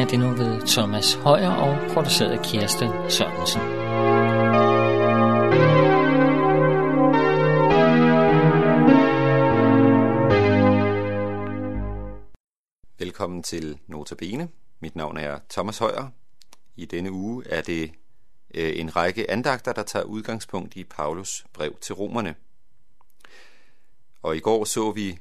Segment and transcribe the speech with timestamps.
[0.00, 3.60] er det nu ved Thomas Højer og produceret af Kirsten Sørensen.
[12.98, 14.48] Velkommen til Notabene.
[14.80, 16.08] Mit navn er Thomas Højer.
[16.76, 17.92] I denne uge er det
[18.54, 22.34] øh, en række andagter, der tager udgangspunkt i Paulus brev til romerne.
[24.22, 25.18] Og i går så vi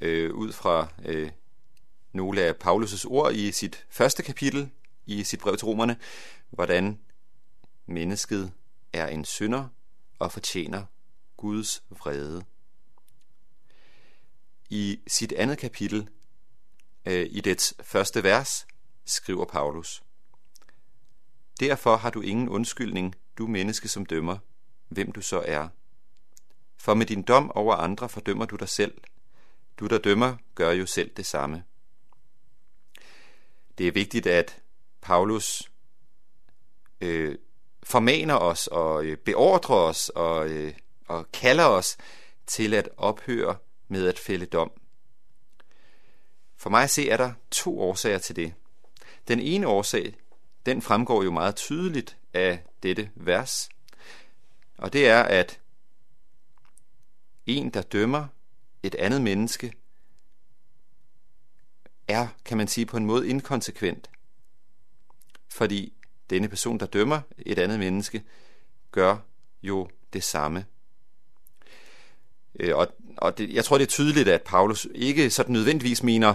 [0.00, 1.30] øh, ud fra øh,
[2.12, 4.70] nogle af Paulus' ord i sit første kapitel
[5.06, 5.96] i sit brev til romerne,
[6.50, 7.00] hvordan
[7.86, 8.52] mennesket
[8.92, 9.68] er en synder
[10.18, 10.84] og fortjener
[11.36, 12.44] Guds vrede.
[14.70, 16.08] I sit andet kapitel,
[17.06, 18.66] øh, i dets første vers,
[19.04, 20.02] skriver Paulus,
[21.60, 24.38] Derfor har du ingen undskyldning, du menneske som dømmer,
[24.88, 25.68] hvem du så er.
[26.76, 29.00] For med din dom over andre fordømmer du dig selv.
[29.78, 31.64] Du, der dømmer, gør jo selv det samme.
[33.80, 34.62] Det er vigtigt, at
[35.00, 35.70] Paulus
[37.00, 37.38] øh,
[37.82, 40.74] formaner os og øh, beordrer os og, øh,
[41.06, 41.96] og kalder os
[42.46, 43.56] til at ophøre
[43.88, 44.72] med at fælde dom.
[46.56, 48.54] For mig at se er der to årsager til det.
[49.28, 50.14] Den ene årsag,
[50.66, 53.68] den fremgår jo meget tydeligt af dette vers,
[54.78, 55.60] og det er, at
[57.46, 58.26] en, der dømmer
[58.82, 59.72] et andet menneske,
[62.10, 64.10] er, kan man sige, på en måde inkonsekvent.
[65.48, 65.92] Fordi
[66.30, 68.22] denne person, der dømmer et andet menneske,
[68.92, 69.16] gør
[69.62, 70.64] jo det samme.
[72.60, 76.34] Øh, og, og det, jeg tror, det er tydeligt, at Paulus ikke sådan nødvendigvis mener,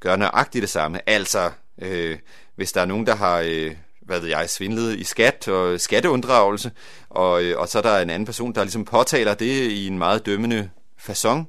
[0.00, 1.08] gør nøjagtigt det samme.
[1.08, 2.18] Altså, øh,
[2.54, 6.72] hvis der er nogen, der har, øh, hvad ved jeg, svindlet i skat og skatteunddragelse,
[7.08, 9.98] og, øh, og så er der en anden person, der ligesom påtaler det i en
[9.98, 11.44] meget dømmende façon,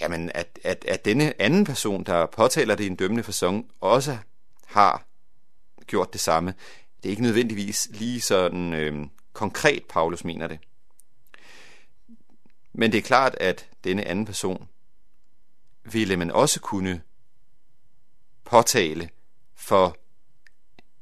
[0.00, 4.18] jamen at, at, at denne anden person, der påtaler det i en dømmende façon, også
[4.66, 5.06] har
[5.86, 6.54] gjort det samme.
[6.96, 10.58] Det er ikke nødvendigvis lige sådan øh, konkret, Paulus mener det.
[12.72, 14.68] Men det er klart, at denne anden person
[15.84, 17.02] ville man også kunne
[18.44, 19.08] påtale
[19.54, 19.96] for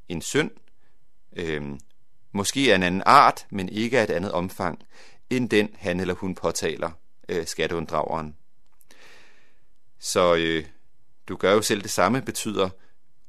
[0.09, 0.51] en synd,
[1.35, 1.79] øh,
[2.31, 4.83] måske af en anden art, men ikke af et andet omfang,
[5.29, 6.91] end den han eller hun påtaler
[7.29, 8.35] øh, skatteunddrageren.
[10.05, 10.65] Så øh,
[11.27, 12.69] du gør jo selv det samme, betyder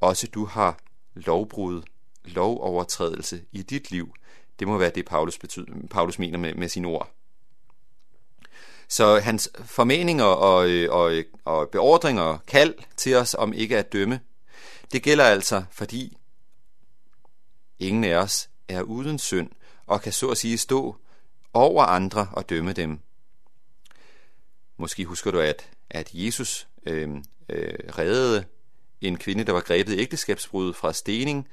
[0.00, 0.78] også, du har
[1.14, 1.82] lovbrud,
[2.24, 4.14] lovovertrædelse i dit liv.
[4.58, 7.10] Det må være det, Paulus, betyder, Paulus mener med, med sine ord.
[8.88, 13.78] Så hans formeninger og, øh, og, øh, og beordringer og kald til os om ikke
[13.78, 14.20] at dømme,
[14.92, 16.16] det gælder altså, fordi
[17.78, 19.50] ingen af os er uden synd
[19.86, 20.96] og kan så at sige stå
[21.52, 23.00] over andre og dømme dem.
[24.76, 27.10] Måske husker du, at, at Jesus øh,
[27.48, 28.44] øh, reddede
[29.00, 31.48] en kvinde, der var grebet i ægteskabsbrud fra stening,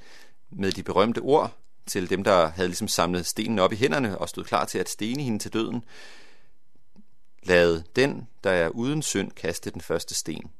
[0.50, 4.30] med de berømte ord til dem, der havde ligesom samlet stenen op i hænderne og
[4.30, 5.84] stod klar til at stene hende til døden.
[7.44, 10.52] Lad den, der er uden synd, kaste den første sten.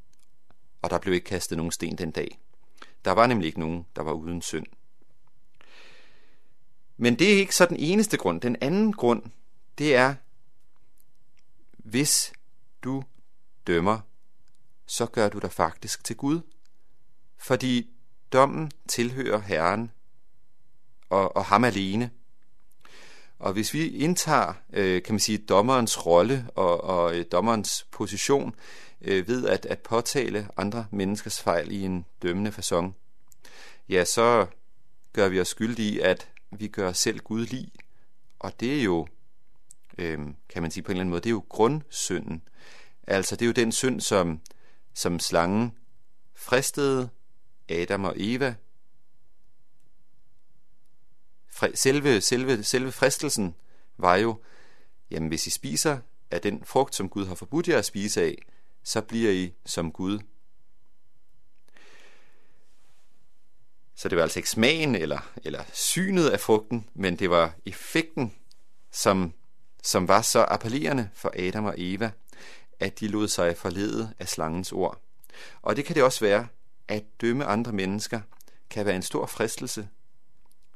[0.82, 2.40] Og der blev ikke kastet nogen sten den dag.
[3.06, 4.66] Der var nemlig ikke nogen, der var uden synd.
[6.98, 8.42] Men det er ikke så den eneste grund.
[8.42, 9.24] Den anden grund,
[9.78, 10.16] det er,
[11.78, 12.34] hvis
[12.84, 13.04] du
[13.68, 14.00] dømmer,
[14.86, 16.42] så gør du dig faktisk til Gud.
[17.38, 17.90] Fordi
[18.34, 19.92] dommen tilhører Herren
[21.10, 22.12] og, og ham alene.
[23.40, 28.56] Og hvis vi indtager, øh, kan man sige, dommerens rolle og, og øh, dommerens position
[29.02, 32.92] øh, ved at, at påtale andre menneskers fejl i en dømmende façon,
[33.90, 34.46] ja, så
[35.14, 37.72] gør vi os skyldige i, at vi gør os selv Gud lig.
[38.40, 39.08] Og det er jo,
[39.98, 42.42] øh, kan man sige på en eller anden måde, det er jo grundsynden.
[43.08, 44.40] Altså det er jo den synd, som,
[44.94, 45.78] som slangen
[46.36, 47.10] fristede
[47.70, 48.56] Adam og Eva.
[51.74, 53.56] Selve, selve, selve fristelsen
[53.98, 54.42] var jo,
[55.12, 56.00] jamen hvis I spiser
[56.32, 58.38] af den frugt, som Gud har forbudt jer at spise af,
[58.84, 60.20] så bliver I som Gud.
[63.96, 68.36] Så det var altså ikke smagen eller, eller synet af frugten, men det var effekten,
[68.92, 69.34] som,
[69.84, 72.12] som var så appellerende for Adam og Eva,
[72.82, 75.02] at de lod sig forlede af slangens ord.
[75.62, 76.48] Og det kan det også være,
[76.88, 78.22] at dømme andre mennesker
[78.70, 79.88] kan være en stor fristelse,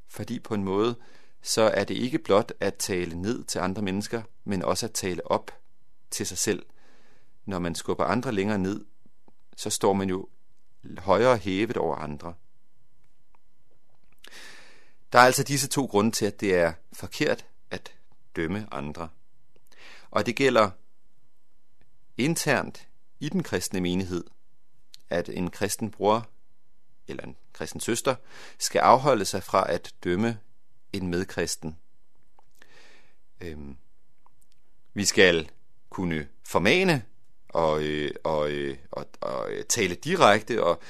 [0.08, 0.96] fordi på en måde,
[1.42, 5.32] så er det ikke blot at tale ned til andre mennesker, men også at tale
[5.32, 5.52] op
[6.12, 6.66] til sig selv.
[7.46, 8.86] Når man skubber andre længere ned,
[9.58, 10.28] så står man jo
[10.98, 12.34] højere hævet over andre.
[15.14, 17.94] Der er altså disse to grunde til, at det er forkert at
[18.36, 19.10] dømme andre.
[20.12, 20.72] Og det gælder
[22.18, 22.88] internt
[23.20, 24.24] i den kristne menighed,
[25.10, 26.30] at en kristen bror
[27.08, 28.16] eller en kristen søster,
[28.60, 30.40] skal afholde sig fra at dømme
[30.94, 31.78] en medkristen.
[33.42, 33.78] Øhm,
[34.94, 35.50] vi skal
[35.90, 37.04] kunne formane
[37.50, 40.82] og, øh, og, øh, og, og øh, tale direkte og,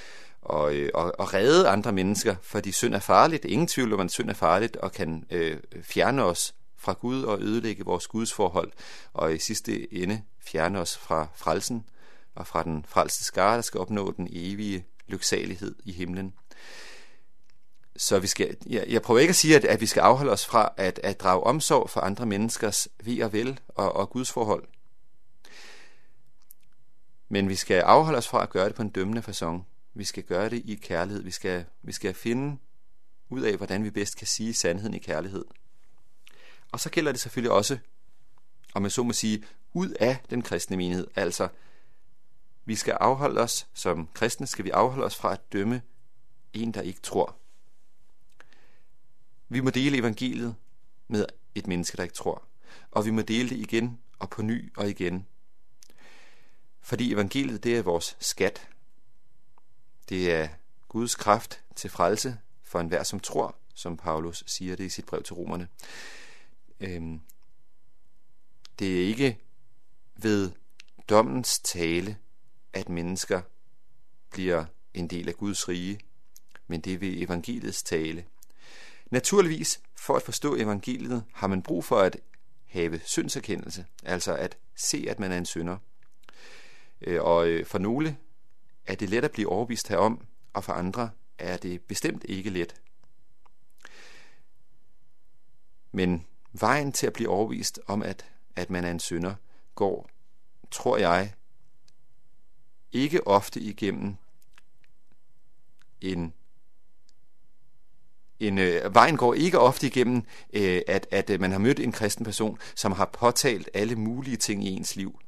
[0.42, 3.46] og, øh, og, og redde andre mennesker, fordi synd er farligt.
[3.46, 7.42] Ingen tvivl om, at synd er farligt og kan øh, fjerne os fra Gud og
[7.42, 8.72] ødelægge vores gudsforhold,
[9.14, 11.90] og i sidste ende fjerne os fra frelsen
[12.36, 16.34] og fra den frelste skare, der skal opnå den evige lyksalighed i himlen.
[17.96, 20.46] Så vi skal, jeg, jeg prøver ikke at sige, at, at vi skal afholde os
[20.46, 24.68] fra at, at drage omsorg for andre menneskers ved og vel og, og Guds forhold.
[27.30, 29.64] Men vi skal afholde os fra at gøre det på en dømmende façon.
[29.94, 31.24] Vi skal gøre det i kærlighed.
[31.24, 32.58] Vi skal, vi skal finde
[33.30, 35.46] ud af, hvordan vi bedst kan sige sandheden i kærlighed.
[36.76, 37.78] Og så gælder det selvfølgelig også,
[38.74, 39.44] om jeg så må sige,
[39.74, 41.08] ud af den kristne menighed.
[41.16, 41.48] Altså,
[42.66, 45.82] vi skal afholde os, som kristne skal vi afholde os fra at dømme
[46.54, 47.36] en, der ikke tror.
[49.50, 50.56] Vi må dele evangeliet
[51.08, 51.26] med
[51.56, 52.44] et menneske, der ikke tror.
[52.92, 55.28] Og vi må dele det igen og på ny og igen.
[56.82, 58.70] Fordi evangeliet, det er vores skat.
[60.10, 60.48] Det er
[60.88, 65.24] Guds kraft til frelse for enhver, som tror, som Paulus siger det i sit brev
[65.24, 65.68] til romerne.
[66.86, 67.22] Øhm,
[68.80, 69.40] det er ikke
[70.16, 70.52] ved
[71.10, 72.18] dommens tale,
[72.74, 73.42] at mennesker
[74.32, 76.00] bliver en del af Guds rige,
[76.68, 78.26] men det er ved evangeliets tale.
[79.12, 82.18] Naturligvis, for at forstå evangeliet, har man brug for at
[82.66, 85.78] have syndserkendelse, altså at se, at man er en synder.
[87.02, 88.18] Øh, og øh, for nogle
[88.86, 92.82] er det let at blive overbevist herom, og for andre er det bestemt ikke let.
[95.92, 96.26] Men
[96.60, 98.26] vejen til at blive overvist om, at,
[98.56, 99.36] at man er en synder,
[99.76, 100.10] går,
[100.72, 101.34] tror jeg,
[102.92, 104.16] ikke ofte igennem
[106.02, 106.34] en
[108.40, 110.24] en, øh, vejen går ikke ofte igennem,
[110.54, 114.38] øh, at, at øh, man har mødt en kristen person, som har påtalt alle mulige
[114.38, 115.20] ting i ens liv.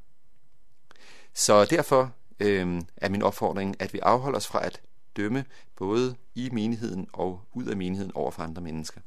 [1.33, 4.81] Så derfor øh, er min opfordring, at vi afholder os fra at
[5.17, 5.45] dømme
[5.75, 9.01] både i menigheden og ud af menigheden over for andre mennesker.